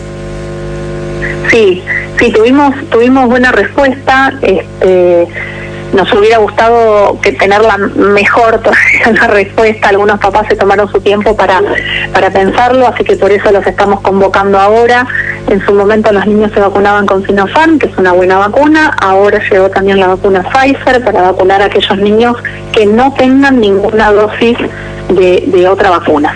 Sí, 1.51 1.83
sí, 2.19 2.31
tuvimos 2.31 2.73
tuvimos 2.89 3.27
buena 3.27 3.51
respuesta. 3.51 4.33
Este, 4.41 5.27
nos 5.93 6.11
hubiera 6.13 6.37
gustado 6.37 7.19
que 7.21 7.33
tenerla 7.33 7.77
mejor 7.77 8.61
la 9.13 9.27
respuesta. 9.27 9.89
Algunos 9.89 10.19
papás 10.19 10.47
se 10.47 10.55
tomaron 10.55 10.89
su 10.91 11.01
tiempo 11.01 11.35
para, 11.35 11.61
para 12.13 12.29
pensarlo, 12.29 12.87
así 12.87 13.03
que 13.03 13.15
por 13.15 13.31
eso 13.31 13.51
los 13.51 13.65
estamos 13.65 14.01
convocando 14.01 14.59
ahora. 14.59 15.05
En 15.49 15.63
su 15.65 15.73
momento 15.73 16.11
los 16.11 16.25
niños 16.25 16.51
se 16.53 16.59
vacunaban 16.59 17.05
con 17.05 17.25
Sinopharm, 17.25 17.79
que 17.79 17.87
es 17.87 17.97
una 17.97 18.13
buena 18.13 18.37
vacuna. 18.37 18.95
Ahora 19.01 19.39
llegó 19.49 19.69
también 19.69 19.99
la 19.99 20.07
vacuna 20.07 20.43
Pfizer 20.43 21.03
para 21.03 21.21
vacunar 21.23 21.61
a 21.61 21.65
aquellos 21.65 21.97
niños 21.97 22.37
que 22.71 22.85
no 22.85 23.13
tengan 23.13 23.59
ninguna 23.59 24.11
dosis 24.11 24.57
de, 25.09 25.67
otra 25.67 25.89
vacuna. 25.89 26.33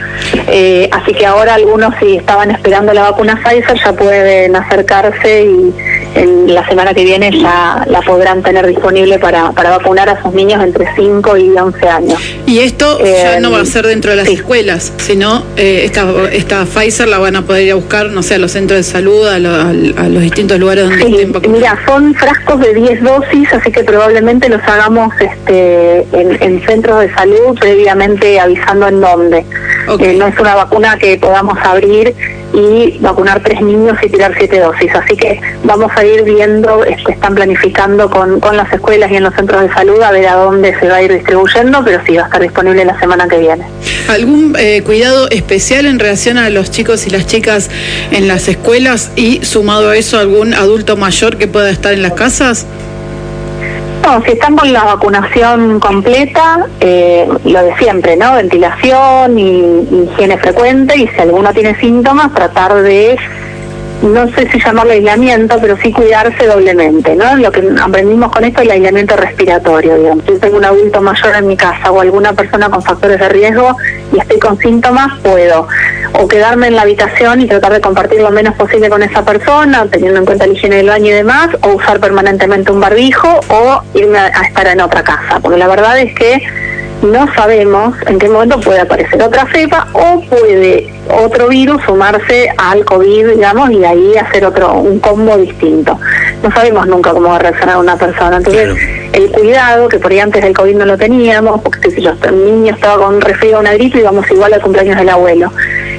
Eh, 0.48 0.90
así 0.92 1.14
que 1.14 1.26
ahora 1.26 1.56
algunos 1.56 1.94
si 2.00 2.18
estaban 2.18 2.52
esperando 2.52 2.94
la 2.94 3.04
vacuna 3.04 3.40
Pfizer 3.44 3.80
ya 3.84 3.94
pueden 3.94 4.56
acercarse 4.56 5.46
y 5.46 5.74
en 6.16 6.54
la 6.54 6.68
semana 6.68 6.94
que 6.94 7.04
viene 7.04 7.32
ya 7.32 7.86
la 7.88 8.02
podrán 8.02 8.42
tener 8.42 8.66
disponible 8.66 9.20
para, 9.20 9.52
para 9.52 9.72
vacunar 9.72 10.10
a 10.10 10.22
sus 10.22 10.34
niños 10.34 10.64
entre 10.64 10.88
5 10.96 11.38
y 11.38 11.50
11 11.50 11.90
años. 11.90 12.20
Y 12.46 12.60
esto 12.60 13.00
ya 13.04 13.40
no 13.40 13.52
va 13.52 13.60
a 13.60 13.64
eh, 13.64 13.66
ser 13.66 13.86
dentro 13.86 14.12
de 14.12 14.18
las 14.18 14.28
escuelas, 14.28 14.94
sino 14.98 15.44
eh, 15.58 15.82
esta, 15.84 16.06
esta 16.32 16.66
Pfizer 16.66 17.08
la 17.08 17.20
van 17.20 17.36
a 17.36 17.42
poder 17.44 17.64
ir 17.64 17.72
a 17.74 17.76
buscar, 17.76 18.08
no 18.08 18.24
sé, 18.24 18.36
a 18.36 18.38
los 18.38 18.52
centros 18.52 18.78
de 18.78 18.84
salud, 18.84 19.28
a, 19.28 19.40
los 19.40 20.22
distintos 20.22 20.60
lugares 20.60 20.86
donde 20.90 21.22
estén 21.22 21.52
Mira, 21.52 21.78
son 21.86 22.14
frascos 22.16 22.60
de 22.62 22.74
10 22.74 23.04
dosis, 23.04 23.54
así 23.54 23.72
que 23.72 23.84
probablemente 23.84 24.48
los 24.50 24.62
hagamos 24.64 25.14
este, 25.20 26.06
en, 26.14 26.66
centros 26.66 27.02
de 27.02 27.14
salud 27.14 27.58
previamente 27.60 28.40
avisando 28.40 28.88
en 28.88 29.02
dónde. 29.02 29.46
Eh, 30.00 30.16
no 30.18 30.28
es 30.28 30.40
una 30.40 30.56
vacuna 30.56 30.98
que 30.98 31.18
podamos 31.18 31.58
abrir 31.62 32.16
y 32.56 32.98
vacunar 33.00 33.42
tres 33.44 33.62
niños 33.62 33.98
y 34.02 34.10
tirar 34.10 34.34
siete 34.38 34.60
dosis. 34.60 34.94
Así 34.96 35.16
que 35.16 35.42
vamos 35.64 35.92
a 35.96 36.06
ir 36.06 36.24
viendo, 36.24 36.84
este, 36.86 37.12
están 37.12 37.36
planificando 37.36 38.10
con, 38.10 38.40
con 38.40 38.56
las 38.56 38.72
escuelas 38.72 39.12
y 39.12 39.16
en 39.16 39.24
los 39.24 39.36
centros 39.36 39.62
de 39.62 39.74
salud 39.74 40.02
a 40.02 40.12
ver 40.12 40.28
a 40.28 40.36
dónde 40.36 40.78
se 40.80 40.88
va 40.88 40.96
a 40.96 41.02
ir 41.04 41.14
distribuyendo, 41.14 41.84
pero 41.84 42.02
sí 42.06 42.16
va 42.16 42.24
a 42.24 42.26
estar 42.26 42.42
disponible 42.42 42.86
la 42.86 42.98
semana 43.00 43.28
que 43.28 43.40
viene. 43.40 43.66
¿Algún 44.08 44.56
eh, 44.58 44.82
cuidado 44.84 45.30
especial 45.30 45.86
en 45.86 46.00
relación 46.00 46.38
a 46.38 46.50
los 46.50 46.72
chicos 46.72 47.06
y 47.08 47.10
las 47.10 47.28
chicas 47.28 47.70
en 48.12 48.28
las 48.28 48.48
escuelas 48.48 49.12
y 49.16 49.44
sumado 49.44 49.90
a 49.90 49.98
eso 49.98 50.18
algún 50.18 50.54
adulto 50.54 50.96
mayor 50.96 51.38
que 51.38 51.48
pueda 51.48 51.70
estar 51.70 51.94
en 51.94 52.02
las 52.02 52.14
casas? 52.14 52.66
No, 54.06 54.22
si 54.24 54.34
están 54.34 54.56
con 54.56 54.72
la 54.72 54.84
vacunación 54.84 55.80
completa, 55.80 56.68
eh, 56.80 57.28
lo 57.44 57.64
de 57.64 57.76
siempre, 57.78 58.16
¿no? 58.16 58.34
Ventilación 58.36 59.40
y 59.40 60.06
higiene 60.12 60.38
frecuente 60.38 60.96
y 60.96 61.08
si 61.08 61.22
alguno 61.22 61.52
tiene 61.54 61.76
síntomas, 61.80 62.32
tratar 62.32 62.84
de 62.84 63.18
no 64.04 64.28
sé 64.36 64.48
si 64.52 64.60
llamarlo 64.60 64.92
aislamiento, 64.92 65.58
pero 65.60 65.76
sí 65.78 65.92
cuidarse 65.92 66.46
doblemente, 66.46 67.16
¿no? 67.16 67.36
Lo 67.38 67.52
que 67.52 67.68
aprendimos 67.82 68.32
con 68.32 68.46
esto 68.46 68.62
es 68.62 68.68
el 68.68 68.74
aislamiento 68.74 69.16
respiratorio, 69.16 69.96
digamos. 69.96 70.24
Si 70.26 70.38
tengo 70.38 70.58
un 70.58 70.66
adulto 70.66 71.02
mayor 71.02 71.36
en 71.38 71.48
mi 71.48 71.58
casa 71.58 71.92
o 71.92 72.00
alguna 72.00 72.34
persona 72.34 72.70
con 72.70 72.84
factores 72.84 73.20
de 73.20 73.30
riesgo 73.30 73.76
y 74.14 74.20
estoy 74.20 74.38
con 74.38 74.60
síntomas, 74.60 75.20
puedo 75.24 75.68
o 76.20 76.28
quedarme 76.28 76.68
en 76.68 76.76
la 76.76 76.84
habitación 76.84 77.42
y 77.42 77.48
tratar 77.48 77.74
de 77.74 77.82
compartir 77.82 78.22
lo 78.22 78.32
menos 78.32 78.56
posible 78.56 78.90
con 78.90 79.04
esa 79.04 79.24
persona, 79.24 79.86
teniendo 79.90 80.20
en 80.20 80.26
cuenta 80.26 80.48
la 80.48 80.54
higiene 80.54 80.78
del 80.78 80.90
baño 80.90 81.08
y 81.08 81.12
demás, 81.12 81.50
o 81.62 81.70
usar 81.74 82.00
permanentemente 82.00 82.72
un 82.72 82.80
barbijo 82.80 83.40
o 83.50 83.82
irme 83.94 84.20
a 84.20 84.42
estar 84.48 84.68
en 84.68 84.82
otra 84.82 85.04
casa, 85.04 85.40
porque 85.42 85.58
la 85.58 85.68
verdad 85.68 86.00
es 86.00 86.14
que 86.16 86.42
no 87.02 87.28
sabemos 87.36 87.96
en 88.08 88.18
qué 88.18 88.30
momento 88.30 88.60
puede 88.60 88.80
aparecer 88.80 89.22
otra 89.22 89.48
cepa 89.54 89.88
o 89.94 90.22
puede 90.22 90.90
otro 91.10 91.50
virus 91.50 91.82
sumarse 91.84 92.50
al 92.58 92.84
COVID, 92.86 93.28
digamos, 93.30 93.70
y 93.72 93.84
ahí 93.84 94.16
hacer 94.18 94.46
otro 94.46 94.74
un 94.74 95.00
combo 95.00 95.38
distinto. 95.38 96.00
No 96.42 96.52
sabemos 96.52 96.88
nunca 96.88 97.12
cómo 97.12 97.30
va 97.30 97.36
a 97.36 97.40
reaccionar 97.40 97.78
una 97.78 97.96
persona. 97.96 98.38
Entonces, 98.38 98.76
el 99.14 99.32
cuidado, 99.32 99.88
que 99.88 100.00
por 100.00 100.12
ahí 100.12 100.20
antes 100.20 100.42
del 100.44 100.54
COVID 100.54 100.76
no 100.76 100.86
lo 100.86 100.98
teníamos, 100.98 101.62
porque 101.62 101.92
si 101.92 102.02
los 102.02 102.20
niños 102.32 102.76
estaba 102.76 103.06
con 103.06 103.22
resfriado 103.22 103.58
o 103.58 103.62
una 103.62 103.74
gripe, 103.74 104.00
íbamos 104.00 104.30
igual 104.32 104.54
al 104.54 104.62
cumpleaños 104.62 104.98
del 104.98 105.10
abuelo. 105.10 105.52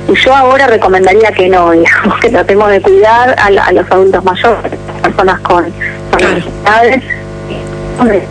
Y 0.08 0.14
yo 0.14 0.34
ahora 0.34 0.66
recomendaría 0.66 1.30
que 1.32 1.48
no, 1.48 1.70
digamos, 1.72 2.18
que 2.20 2.30
tratemos 2.30 2.70
de 2.70 2.80
cuidar 2.80 3.34
a, 3.38 3.72
los 3.72 3.90
adultos 3.90 4.24
mayores, 4.24 4.72
personas 5.02 5.40
con, 5.40 5.64
con 6.10 6.20
de 8.04 8.22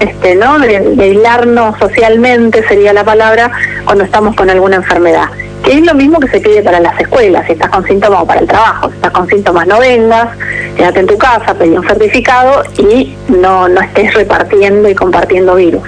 este, 0.00 0.34
¿no? 0.36 0.58
De, 0.58 0.76
aislarnos 0.76 1.78
socialmente 1.78 2.66
sería 2.68 2.92
la 2.92 3.04
palabra 3.04 3.50
cuando 3.84 4.04
estamos 4.04 4.36
con 4.36 4.48
alguna 4.48 4.76
enfermedad. 4.76 5.28
Que 5.64 5.78
es 5.78 5.84
lo 5.84 5.94
mismo 5.94 6.20
que 6.20 6.28
se 6.28 6.40
pide 6.40 6.62
para 6.62 6.78
las 6.78 6.98
escuelas, 7.00 7.44
si 7.46 7.52
estás 7.52 7.68
con 7.70 7.84
síntomas 7.84 8.22
o 8.22 8.26
para 8.26 8.40
el 8.40 8.46
trabajo, 8.46 8.88
si 8.88 8.94
estás 8.94 9.10
con 9.10 9.26
síntomas 9.26 9.66
no 9.66 9.80
vengas, 9.80 10.28
quédate 10.76 11.00
en 11.00 11.06
tu 11.08 11.18
casa, 11.18 11.52
pedí 11.54 11.76
un 11.76 11.86
certificado 11.86 12.62
y 12.78 13.16
no, 13.28 13.68
no 13.68 13.80
estés 13.80 14.14
repartiendo 14.14 14.88
y 14.88 14.94
compartiendo 14.94 15.56
virus. 15.56 15.82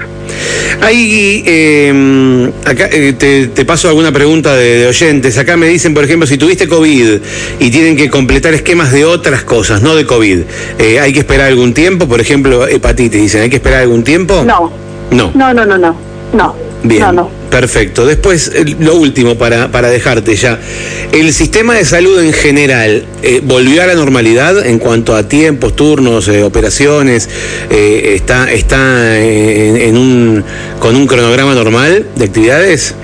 Hay, 0.80 1.42
eh, 1.46 2.50
acá 2.64 2.88
eh, 2.90 3.12
te, 3.12 3.64
paso 3.64 3.88
alguna 3.88 4.12
pregunta 4.12 4.54
de, 4.54 4.86
oyentes. 4.86 5.38
Acá 5.38 5.56
me 5.56 5.66
dicen, 5.68 5.94
por 5.94 6.04
ejemplo, 6.04 6.26
si 6.26 6.38
tuviste 6.38 6.68
COVID 6.68 7.20
y 7.58 7.70
tienen 7.70 7.96
que 7.96 8.08
completar 8.08 8.54
esquemas 8.54 8.92
de 8.92 9.04
otras 9.04 9.44
cosas, 9.44 9.82
no 9.82 9.94
de 9.94 10.06
COVID, 10.06 10.40
eh, 10.78 11.00
¿hay 11.00 11.12
que 11.12 11.20
esperar 11.20 11.48
algún 11.48 11.74
tiempo? 11.74 12.08
Por 12.08 12.20
ejemplo, 12.20 12.66
hepatitis, 12.66 13.20
dicen, 13.20 13.42
¿hay 13.42 13.50
que 13.50 13.56
esperar 13.56 13.82
algún 13.82 14.04
tiempo? 14.04 14.42
No. 14.44 14.72
No. 15.10 15.32
No, 15.34 15.52
no, 15.52 15.66
no, 15.66 15.76
no. 15.76 15.96
No. 16.32 16.69
Bien, 16.82 17.04
perfecto. 17.50 18.06
Después, 18.06 18.52
lo 18.78 18.96
último 18.96 19.36
para, 19.36 19.70
para 19.70 19.88
dejarte 19.88 20.34
ya. 20.34 20.58
¿El 21.12 21.32
sistema 21.32 21.74
de 21.74 21.84
salud 21.84 22.20
en 22.20 22.32
general 22.32 23.04
eh, 23.22 23.40
volvió 23.42 23.82
a 23.82 23.86
la 23.86 23.94
normalidad 23.94 24.64
en 24.66 24.78
cuanto 24.78 25.14
a 25.14 25.28
tiempos, 25.28 25.76
turnos, 25.76 26.28
eh, 26.28 26.42
operaciones? 26.42 27.28
Eh, 27.68 28.12
¿Está, 28.14 28.50
está 28.50 29.18
en, 29.18 29.96
un, 29.96 30.44
con 30.78 30.96
un 30.96 31.06
cronograma 31.06 31.54
normal 31.54 32.06
de 32.16 32.24
actividades? 32.24 32.94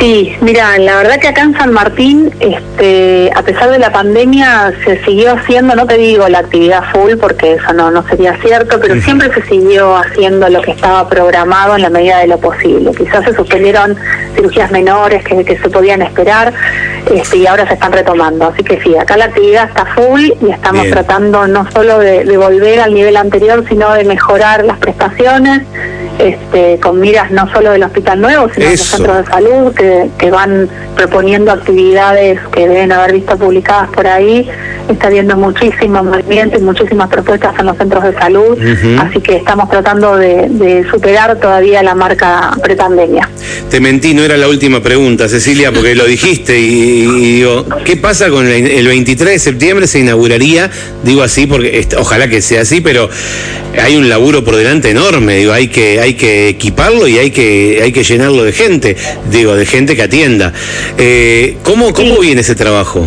Sí, 0.00 0.34
mira, 0.40 0.78
la 0.78 0.96
verdad 0.96 1.20
que 1.20 1.28
acá 1.28 1.42
en 1.42 1.54
San 1.58 1.74
Martín, 1.74 2.32
este, 2.40 3.30
a 3.36 3.42
pesar 3.42 3.68
de 3.68 3.78
la 3.78 3.92
pandemia, 3.92 4.72
se 4.82 5.04
siguió 5.04 5.34
haciendo, 5.34 5.74
no 5.74 5.86
te 5.86 5.98
digo 5.98 6.26
la 6.26 6.38
actividad 6.38 6.84
full, 6.90 7.16
porque 7.20 7.52
eso 7.52 7.70
no, 7.74 7.90
no 7.90 8.02
sería 8.08 8.34
cierto, 8.40 8.80
pero 8.80 8.98
siempre 9.02 9.30
se 9.34 9.42
siguió 9.42 9.94
haciendo 9.94 10.48
lo 10.48 10.62
que 10.62 10.70
estaba 10.70 11.06
programado 11.06 11.76
en 11.76 11.82
la 11.82 11.90
medida 11.90 12.16
de 12.20 12.28
lo 12.28 12.38
posible. 12.38 12.92
Quizás 12.96 13.26
se 13.26 13.34
suspendieron 13.34 13.94
cirugías 14.34 14.70
menores 14.70 15.22
que, 15.22 15.44
que 15.44 15.58
se 15.58 15.68
podían 15.68 16.00
esperar 16.00 16.54
este, 17.12 17.36
y 17.36 17.46
ahora 17.46 17.68
se 17.68 17.74
están 17.74 17.92
retomando. 17.92 18.46
Así 18.46 18.64
que 18.64 18.80
sí, 18.80 18.96
acá 18.96 19.18
la 19.18 19.26
actividad 19.26 19.68
está 19.68 19.84
full 19.84 20.30
y 20.40 20.50
estamos 20.50 20.88
tratando 20.88 21.46
no 21.46 21.70
solo 21.72 21.98
de, 21.98 22.24
de 22.24 22.36
volver 22.38 22.80
al 22.80 22.94
nivel 22.94 23.18
anterior, 23.18 23.66
sino 23.68 23.92
de 23.92 24.04
mejorar 24.04 24.64
las 24.64 24.78
prestaciones 24.78 25.60
este, 26.20 26.78
con 26.80 27.00
miras 27.00 27.30
no 27.30 27.50
solo 27.52 27.72
del 27.72 27.82
Hospital 27.82 28.20
Nuevo, 28.20 28.48
sino 28.52 28.66
de 28.66 28.76
los 28.76 28.80
centros 28.80 29.18
de 29.18 29.24
salud 29.24 29.74
que, 29.74 30.10
que 30.18 30.30
van 30.30 30.68
proponiendo 31.00 31.50
actividades 31.50 32.38
que 32.52 32.68
deben 32.68 32.92
haber 32.92 33.14
visto 33.14 33.36
publicadas 33.38 33.88
por 33.90 34.06
ahí. 34.06 34.46
Está 34.88 35.06
habiendo 35.06 35.36
muchísimos 35.36 36.04
movimientos 36.04 36.60
y 36.60 36.64
muchísimas 36.64 37.08
propuestas 37.08 37.54
en 37.58 37.66
los 37.66 37.76
centros 37.76 38.02
de 38.02 38.12
salud, 38.14 38.58
así 38.98 39.20
que 39.20 39.36
estamos 39.36 39.70
tratando 39.70 40.16
de, 40.16 40.84
superar 40.90 41.38
todavía 41.38 41.82
la 41.82 41.94
marca 41.94 42.50
prepandemia. 42.62 43.30
Te 43.70 43.78
mentí, 43.80 44.14
no 44.14 44.24
era 44.24 44.36
la 44.36 44.48
última 44.48 44.82
pregunta, 44.82 45.28
Cecilia, 45.28 45.70
porque 45.72 45.94
lo 45.94 46.04
dijiste 46.04 46.58
y, 46.58 47.36
digo, 47.36 47.64
¿qué 47.84 47.96
pasa 47.96 48.30
con 48.30 48.48
el, 48.48 48.86
23 48.86 49.34
de 49.34 49.38
septiembre? 49.38 49.86
Se 49.86 50.00
inauguraría, 50.00 50.68
digo 51.04 51.22
así, 51.22 51.46
porque 51.46 51.86
ojalá 51.96 52.28
que 52.28 52.42
sea 52.42 52.62
así, 52.62 52.80
pero 52.80 53.08
hay 53.80 53.96
un 53.96 54.08
laburo 54.08 54.42
por 54.42 54.56
delante 54.56 54.90
enorme, 54.90 55.36
digo, 55.36 55.52
hay 55.52 55.68
que, 55.68 56.00
hay 56.00 56.09
que 56.14 56.48
equiparlo 56.48 57.06
y 57.08 57.18
hay 57.18 57.30
que, 57.30 57.80
hay 57.82 57.92
que 57.92 58.02
llenarlo 58.02 58.44
de 58.44 58.52
gente, 58.52 58.96
digo, 59.30 59.54
de 59.54 59.66
gente 59.66 59.96
que 59.96 60.02
atienda. 60.02 60.52
Eh, 60.98 61.56
¿Cómo, 61.62 61.92
cómo 61.92 62.18
viene 62.18 62.40
ese 62.40 62.54
trabajo? 62.54 63.06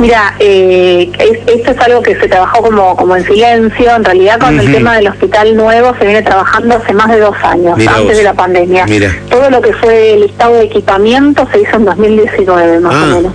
Mira, 0.00 0.34
eh, 0.40 1.10
esto 1.46 1.70
es 1.70 1.78
algo 1.78 2.02
que 2.02 2.16
se 2.16 2.28
trabajó 2.28 2.62
como, 2.62 2.96
como 2.96 3.16
en 3.16 3.24
silencio. 3.24 3.94
En 3.94 4.04
realidad, 4.04 4.40
con 4.40 4.58
el 4.58 4.72
tema 4.72 4.96
del 4.96 5.08
hospital 5.08 5.56
nuevo 5.56 5.94
se 5.98 6.04
viene 6.04 6.22
trabajando 6.22 6.76
hace 6.76 6.92
más 6.92 7.10
de 7.10 7.20
dos 7.20 7.36
años, 7.42 7.78
antes 7.86 8.16
de 8.16 8.22
la 8.22 8.34
pandemia. 8.34 8.86
Todo 9.30 9.50
lo 9.50 9.60
que 9.60 9.72
fue 9.74 10.14
el 10.14 10.24
estado 10.24 10.56
de 10.56 10.64
equipamiento 10.64 11.46
se 11.52 11.60
hizo 11.60 11.76
en 11.76 11.84
2019, 11.84 12.80
más 12.80 12.94
o 12.94 12.96
ah, 12.96 13.06
menos. 13.06 13.32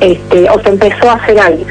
Este, 0.00 0.50
o 0.50 0.60
se 0.60 0.68
empezó 0.68 1.10
a 1.10 1.14
hacer 1.14 1.38
ahí. 1.38 1.64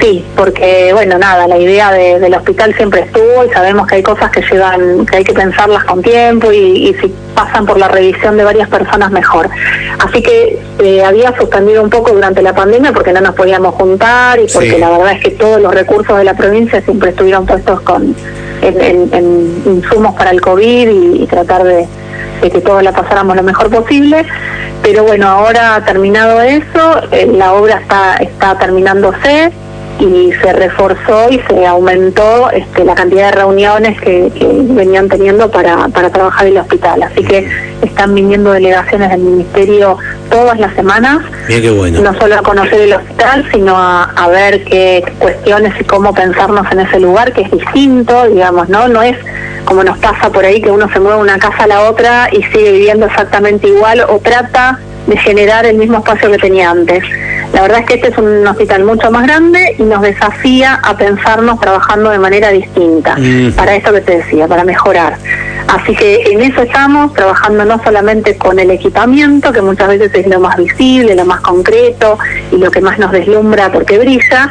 Sí, 0.00 0.24
porque 0.36 0.90
bueno, 0.92 1.18
nada, 1.18 1.48
la 1.48 1.56
idea 1.56 1.90
del 1.90 2.34
hospital 2.34 2.74
siempre 2.76 3.00
estuvo 3.00 3.44
y 3.44 3.50
sabemos 3.50 3.86
que 3.86 3.96
hay 3.96 4.02
cosas 4.02 4.30
que 4.30 4.42
llevan, 4.42 5.06
que 5.06 5.18
hay 5.18 5.24
que 5.24 5.32
pensarlas 5.32 5.84
con 5.84 6.02
tiempo 6.02 6.52
y, 6.52 6.94
si 7.00 7.12
pasan 7.34 7.66
por 7.66 7.78
la 7.78 7.88
revisión 7.88 8.36
de 8.36 8.44
varias 8.44 8.68
personas 8.68 9.10
mejor. 9.10 9.48
Así 9.98 10.22
que 10.22 10.60
eh, 10.80 11.04
había 11.04 11.36
suspendido 11.36 11.82
un 11.82 11.90
poco 11.90 12.12
durante 12.12 12.42
la 12.42 12.54
pandemia 12.54 12.92
porque 12.92 13.12
no 13.12 13.20
nos 13.20 13.34
podíamos 13.34 13.74
juntar 13.74 14.38
y 14.38 14.46
porque 14.52 14.78
la 14.78 14.90
verdad 14.90 15.12
es 15.12 15.22
que 15.22 15.30
todos 15.30 15.60
los 15.60 15.74
recursos 15.74 16.16
de 16.18 16.24
la 16.24 16.34
provincia 16.34 16.80
siempre 16.82 17.10
estuvieron 17.10 17.46
puestos 17.46 17.80
con 17.80 18.14
en, 18.62 19.62
insumos 19.66 20.14
para 20.14 20.30
el 20.30 20.40
COVID 20.40 20.88
y, 21.20 21.26
tratar 21.26 21.64
de, 21.64 21.86
de 22.42 22.50
que 22.50 22.60
todos 22.60 22.82
la 22.82 22.92
pasáramos 22.92 23.36
lo 23.36 23.42
mejor 23.42 23.70
posible. 23.70 24.24
Pero 24.82 25.04
bueno 25.04 25.26
ahora 25.26 25.82
terminado 25.84 26.40
eso 26.42 27.00
eh, 27.10 27.26
la 27.32 27.54
obra 27.54 27.80
está 27.80 28.16
está 28.16 28.58
terminándose 28.58 29.52
y 29.98 30.32
se 30.42 30.52
reforzó 30.52 31.30
y 31.30 31.40
se 31.48 31.66
aumentó 31.66 32.50
este, 32.50 32.84
la 32.84 32.94
cantidad 32.94 33.30
de 33.30 33.36
reuniones 33.38 34.00
que, 34.00 34.30
venían 34.70 35.08
teniendo 35.08 35.50
para, 35.50 35.88
para 35.88 36.10
trabajar 36.10 36.46
en 36.46 36.52
el 36.52 36.58
hospital. 36.58 37.02
Así 37.02 37.24
que 37.24 37.48
están 37.82 38.14
viniendo 38.14 38.52
delegaciones 38.52 39.10
del 39.10 39.20
ministerio 39.20 39.96
todas 40.30 40.58
las 40.58 40.74
semanas, 40.74 41.18
no 41.48 42.18
solo 42.18 42.34
a 42.36 42.42
conocer 42.42 42.80
el 42.80 42.92
hospital, 42.92 43.48
sino 43.52 43.74
a, 43.76 44.28
ver 44.28 44.64
qué 44.64 45.04
cuestiones 45.18 45.72
y 45.80 45.84
cómo 45.84 46.12
pensarnos 46.12 46.70
en 46.72 46.80
ese 46.80 47.00
lugar, 47.00 47.32
que 47.32 47.42
es 47.42 47.50
distinto, 47.50 48.26
digamos, 48.28 48.68
¿no? 48.68 48.88
No 48.88 49.02
es 49.02 49.16
como 49.64 49.82
nos 49.82 49.98
pasa 49.98 50.30
por 50.30 50.44
ahí 50.44 50.60
que 50.60 50.70
uno 50.70 50.88
se 50.92 51.00
mueve 51.00 51.16
de 51.16 51.22
una 51.22 51.38
casa 51.38 51.64
a 51.64 51.66
la 51.66 51.90
otra 51.90 52.28
y 52.30 52.42
sigue 52.44 52.72
viviendo 52.72 53.06
exactamente 53.06 53.68
igual 53.68 54.00
o 54.08 54.18
trata 54.18 54.78
de 55.06 55.16
generar 55.16 55.66
el 55.66 55.76
mismo 55.76 55.98
espacio 55.98 56.30
que 56.30 56.38
tenía 56.38 56.70
antes. 56.70 57.02
La 57.56 57.62
verdad 57.62 57.80
es 57.80 57.86
que 57.86 57.94
este 57.94 58.08
es 58.08 58.18
un 58.18 58.46
hospital 58.46 58.84
mucho 58.84 59.10
más 59.10 59.22
grande 59.22 59.76
y 59.78 59.82
nos 59.82 60.02
desafía 60.02 60.74
a 60.74 60.94
pensarnos 60.94 61.58
trabajando 61.58 62.10
de 62.10 62.18
manera 62.18 62.50
distinta, 62.50 63.16
mm. 63.16 63.52
para 63.52 63.74
esto 63.74 63.94
que 63.94 64.02
te 64.02 64.18
decía, 64.18 64.46
para 64.46 64.62
mejorar. 64.62 65.16
Así 65.68 65.96
que 65.96 66.22
en 66.32 66.42
eso 66.42 66.60
estamos, 66.60 67.14
trabajando 67.14 67.64
no 67.64 67.82
solamente 67.82 68.36
con 68.36 68.58
el 68.58 68.70
equipamiento, 68.70 69.54
que 69.54 69.62
muchas 69.62 69.88
veces 69.88 70.10
es 70.12 70.26
lo 70.26 70.38
más 70.38 70.58
visible, 70.58 71.14
lo 71.14 71.24
más 71.24 71.40
concreto 71.40 72.18
y 72.52 72.58
lo 72.58 72.70
que 72.70 72.82
más 72.82 72.98
nos 72.98 73.10
deslumbra 73.10 73.72
porque 73.72 73.98
brilla, 73.98 74.50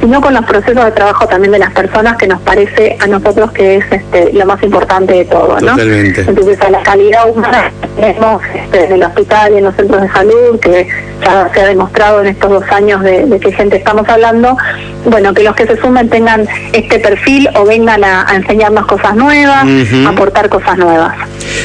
sino 0.00 0.20
con 0.20 0.32
los 0.32 0.44
procesos 0.44 0.84
de 0.84 0.92
trabajo 0.92 1.26
también 1.26 1.50
de 1.52 1.58
las 1.58 1.72
personas 1.72 2.16
que 2.16 2.28
nos 2.28 2.40
parece 2.42 2.96
a 3.00 3.08
nosotros 3.08 3.50
que 3.50 3.78
es 3.78 3.84
este, 3.90 4.32
lo 4.32 4.46
más 4.46 4.62
importante 4.62 5.12
de 5.12 5.24
todo. 5.24 5.58
¿no? 5.60 5.76
Entonces 5.76 6.60
a 6.60 6.70
la 6.70 6.82
calidad 6.84 7.28
humana 7.28 7.72
tenemos 7.96 8.42
este, 8.54 8.84
en 8.86 8.92
el 8.92 9.02
hospital 9.02 9.54
y 9.54 9.58
en 9.58 9.64
los 9.64 9.74
centros 9.74 10.02
de 10.02 10.08
salud, 10.08 10.60
que 10.60 10.88
ya 11.24 11.50
se 11.52 11.60
ha 11.60 11.66
demostrado 11.66 12.20
en 12.20 12.28
estos 12.28 12.50
dos 12.50 12.64
años 12.70 13.02
de, 13.02 13.38
qué 13.40 13.52
gente 13.52 13.76
estamos 13.76 14.08
hablando, 14.08 14.56
bueno, 15.04 15.34
que 15.34 15.42
los 15.42 15.54
que 15.54 15.66
se 15.66 15.80
sumen 15.80 16.08
tengan 16.08 16.46
este 16.72 16.98
perfil 16.98 17.48
o 17.54 17.64
vengan 17.64 18.04
a, 18.04 18.26
enseñarnos 18.34 18.86
cosas 18.86 19.14
nuevas, 19.16 19.64
aportar 20.06 20.48
cosas 20.48 20.78
nuevas. 20.78 21.14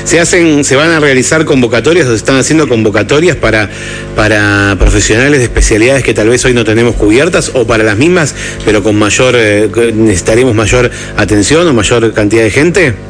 ¿Se 0.03 0.19
hacen, 0.19 0.63
se 0.63 0.75
van 0.75 0.91
a 0.91 0.99
realizar 0.99 1.45
convocatorias 1.45 2.07
o 2.07 2.11
se 2.11 2.15
están 2.15 2.37
haciendo 2.37 2.67
convocatorias 2.67 3.35
para, 3.35 3.69
para 4.15 4.75
profesionales 4.79 5.39
de 5.39 5.45
especialidades 5.45 6.03
que 6.03 6.13
tal 6.13 6.29
vez 6.29 6.43
hoy 6.45 6.53
no 6.53 6.63
tenemos 6.63 6.95
cubiertas 6.95 7.51
o 7.53 7.65
para 7.65 7.83
las 7.83 7.97
mismas, 7.97 8.35
pero 8.65 8.83
con 8.83 8.97
mayor, 8.97 9.35
eh, 9.37 9.69
necesitaremos 9.93 10.55
mayor 10.55 10.89
atención 11.17 11.67
o 11.67 11.73
mayor 11.73 12.13
cantidad 12.13 12.43
de 12.43 12.51
gente? 12.51 13.08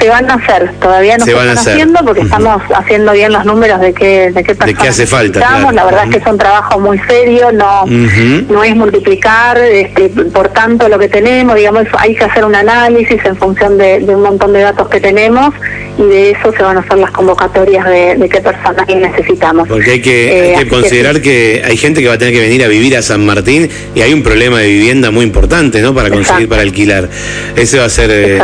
Se 0.00 0.08
van 0.08 0.30
a 0.30 0.34
hacer, 0.34 0.72
todavía 0.80 1.18
no 1.18 1.24
se, 1.24 1.32
están 1.32 1.58
haciendo 1.58 2.00
porque 2.04 2.22
estamos 2.22 2.62
haciendo 2.74 3.12
bien 3.12 3.32
los 3.32 3.44
números 3.44 3.80
de 3.80 3.92
qué 3.92 4.30
de 4.30 4.42
qué, 4.42 4.54
de 4.54 4.74
qué 4.74 4.88
hace 4.88 5.06
falta. 5.06 5.40
La 5.72 5.84
verdad 5.84 6.04
es 6.04 6.10
que 6.10 6.18
es 6.18 6.26
un 6.26 6.38
trabajo 6.38 6.80
muy 6.80 6.98
serio, 7.08 7.52
no 7.52 7.84
no 7.86 8.64
es 8.64 8.74
multiplicar, 8.76 9.58
este, 9.58 10.08
por 10.08 10.48
tanto 10.48 10.88
lo 10.88 10.98
que 10.98 11.08
tenemos, 11.08 11.56
digamos, 11.56 11.86
hay 11.98 12.14
que 12.14 12.24
hacer 12.24 12.44
un 12.44 12.54
análisis 12.54 13.18
en 13.24 13.36
función 13.36 13.78
de, 13.78 14.04
un 14.08 14.22
montón 14.22 14.52
de 14.52 14.60
datos 14.60 14.88
que 14.88 15.00
tenemos 15.00 15.54
y 15.98 16.02
de 16.02 16.30
eso 16.30 16.52
se 16.52 16.62
van 16.62 16.76
a 16.76 16.80
hacer 16.80 16.98
las 16.98 17.10
convocatorias 17.10 17.84
de, 17.86 18.28
qué 18.30 18.40
personas 18.40 18.86
necesitamos. 18.88 19.68
Porque 19.68 19.92
hay 19.92 20.00
que, 20.00 20.54
hay 20.56 20.64
que 20.64 20.68
considerar 20.68 21.20
que, 21.20 21.62
hay 21.64 21.76
gente 21.76 22.00
que 22.00 22.08
va 22.08 22.14
a 22.14 22.18
tener 22.18 22.32
que 22.32 22.40
venir 22.40 22.64
a 22.64 22.68
vivir 22.68 22.96
a 22.96 23.02
San 23.02 23.24
Martín 23.26 23.68
y 23.94 24.00
hay 24.00 24.12
un 24.12 24.22
problema 24.22 24.58
de 24.60 24.68
vivienda 24.68 25.10
muy 25.10 25.24
importante, 25.24 25.80
¿no? 25.80 25.94
Para 25.94 26.10
conseguir 26.10 26.48
para 26.48 26.62
alquilar. 26.62 27.08
Ese 27.56 27.78
va 27.78 27.86
a 27.86 27.90
ser 27.90 28.10
eh, 28.10 28.40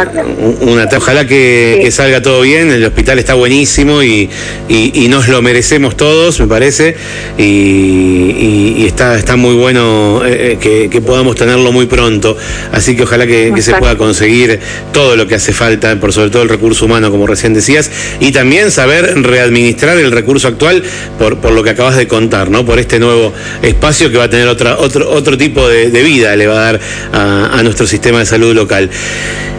una 0.61 0.89
ojalá 0.97 1.27
que, 1.27 1.46
salga 1.91 2.23
todo 2.23 2.43
bien, 2.43 2.71
el 2.71 2.85
hospital 2.85 3.19
está 3.19 3.35
buenísimo 3.35 4.03
y, 4.03 4.29
y, 4.69 5.09
nos 5.09 5.29
lo 5.29 5.41
merecemos 5.43 5.97
todos, 5.97 6.41
me 6.41 6.47
parece, 6.47 6.97
y, 7.39 8.85
está, 8.87 9.19
está 9.19 9.37
muy 9.37 9.55
bueno 9.55 10.23
eh, 10.25 10.59
eh, 10.61 10.89
que, 10.91 11.01
podamos 11.01 11.37
tenerlo 11.37 11.73
muy 11.73 11.87
pronto, 11.87 12.37
así 12.73 12.97
que 12.97 13.05
ojalá 13.05 13.27
que, 13.27 13.53
se 13.63 13.75
pueda 13.75 13.97
conseguir 13.97 14.61
todo 14.93 15.17
lo 15.17 15.27
que 15.27 15.35
hace 15.35 15.53
falta, 15.53 15.99
por 15.99 16.13
sobre 16.13 16.31
todo 16.31 16.43
el 16.43 16.49
recurso 16.49 16.85
humano, 16.85 17.11
como 17.11 17.27
recién 17.27 17.55
decías, 17.55 17.91
y 18.21 18.33
también 18.33 18.71
saber 18.71 19.23
readministrar 19.23 19.99
el 19.99 20.13
recurso 20.13 20.49
actual 20.49 20.83
por, 21.19 21.39
por 21.39 21.53
lo 21.53 21.63
que 21.63 21.71
acabas 21.71 21.97
de 21.97 22.07
contar, 22.07 22.51
¿no? 22.51 22.65
Por 22.65 22.79
este 22.79 22.99
nuevo 22.99 23.33
espacio 23.63 24.11
que 24.11 24.19
va 24.19 24.25
a 24.25 24.31
tener 24.31 24.49
otra, 24.49 24.77
otro, 24.79 25.11
otro 25.11 25.37
tipo 25.37 25.69
de, 25.69 26.03
vida, 26.03 26.37
le 26.37 26.47
va 26.47 26.55
a 26.55 26.73
dar 26.73 26.81
a, 27.13 27.59
a 27.59 27.63
nuestro 27.63 27.87
sistema 27.87 28.21
de 28.21 28.27
salud 28.27 28.55
local. 28.55 28.91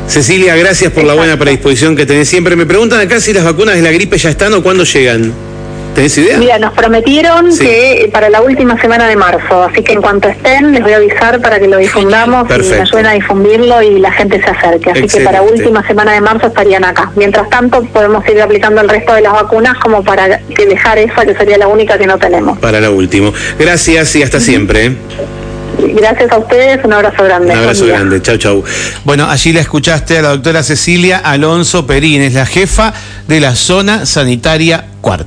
Cecilia, 0.08 0.56
gracias 0.56 0.92
por 0.94 1.04
la 1.04 1.14
buena 1.14 1.38
predisposición 1.38 1.96
que 1.96 2.06
tenés 2.06 2.30
siempre. 2.30 2.56
Me 2.56 2.66
preguntan 2.66 3.00
acá 3.00 3.20
si 3.20 3.34
las 3.34 3.44
vacunas 3.44 3.76
de 3.76 3.82
la 3.82 3.92
gripe 3.92 4.18
ya 4.18 4.30
están 4.30 4.54
o 4.54 4.64
cuándo 4.64 4.84
llegan. 4.84 5.34
¿Tenés 5.96 6.18
idea? 6.18 6.38
Mira, 6.38 6.60
nos 6.60 6.74
prometieron 6.74 7.58
que 7.58 8.10
para 8.14 8.30
la 8.30 8.42
última 8.42 8.80
semana 8.80 9.08
de 9.08 9.16
marzo, 9.16 9.64
así 9.64 9.82
que 9.82 9.94
en 9.94 10.02
cuanto 10.02 10.30
estén 10.30 10.72
les 10.72 10.84
voy 10.84 10.94
a 10.94 10.98
avisar 10.98 11.42
para 11.42 11.60
que 11.60 11.68
lo 11.68 11.78
difundamos 11.78 12.48
y 12.50 12.70
me 12.70 12.82
ayuden 12.82 13.06
a 13.08 13.14
difundirlo 13.14 13.82
y 13.82 14.00
la 14.00 14.12
gente 14.12 14.40
se 14.40 14.50
acerque. 14.50 14.92
Así 14.92 15.08
que 15.08 15.22
para 15.22 15.42
última 15.42 15.86
semana 15.88 16.14
de 16.14 16.22
marzo 16.22 16.48
estarían 16.48 16.86
acá. 16.86 17.12
Mientras 17.16 17.50
tanto 17.50 17.84
podemos 17.86 18.28
ir 18.30 18.40
aplicando 18.42 18.82
el 18.82 18.90
resto 18.90 19.14
de 19.14 19.22
las 19.22 19.34
vacunas 19.34 19.78
como 19.80 20.04
para 20.04 20.40
que 20.40 20.66
dejar 20.68 21.00
esa 21.00 21.26
que 21.26 21.34
sería 21.34 21.58
la 21.58 21.68
única 21.68 21.98
que 21.98 22.06
no 22.06 22.18
tenemos. 22.18 22.60
Para 22.60 22.80
la 22.80 22.92
última. 22.92 23.32
Gracias 23.58 24.16
y 24.16 24.24
hasta 24.24 24.40
siempre. 24.40 24.96
Gracias 25.78 26.32
a 26.32 26.38
ustedes, 26.38 26.84
un 26.84 26.94
abrazo 26.94 27.24
grande. 27.24 27.52
Un 27.52 27.58
abrazo 27.58 27.86
grande, 27.86 28.22
chau, 28.22 28.38
chau. 28.38 28.64
Bueno, 29.04 29.30
allí 29.30 29.54
la 29.54 29.62
escuchaste 29.62 30.18
a 30.18 30.22
la 30.22 30.30
doctora 30.30 30.64
Cecilia 30.64 31.18
Alonso 31.18 31.86
Perín, 31.86 32.22
es 32.22 32.34
la 32.34 32.46
jefa 32.46 32.94
de 33.28 33.40
la 33.40 33.56
zona 33.56 34.06
sanitaria 34.06 34.86
cuarta. 35.02 35.26